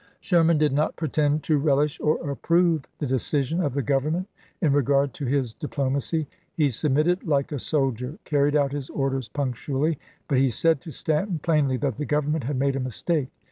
x 0.17 0.29
Sherman 0.29 0.57
did 0.57 0.73
not 0.73 0.95
pretend 0.95 1.43
to 1.43 1.59
relish 1.59 1.99
or 2.01 2.27
approve 2.31 2.85
the 2.97 3.05
decision 3.05 3.61
of 3.61 3.75
the 3.75 3.83
Government 3.83 4.27
in 4.59 4.73
regard 4.73 5.13
to 5.13 5.25
his 5.27 5.53
diplomacy. 5.53 6.25
He 6.55 6.71
submitted 6.71 7.23
like 7.27 7.51
a 7.51 7.59
soldier, 7.59 8.17
carried 8.25 8.55
out 8.55 8.71
his 8.71 8.89
orders 8.89 9.29
punctually; 9.29 9.99
but 10.27 10.39
he 10.39 10.49
said 10.49 10.81
to 10.81 10.91
Stanton 10.91 11.37
plainly 11.37 11.77
that 11.77 11.97
the 11.97 12.05
Government 12.05 12.45
had 12.45 12.57
made 12.57 12.75
a 12.75 12.79
mis 12.79 13.03
"Memoirs'' 13.07 13.27
take. 13.27 13.31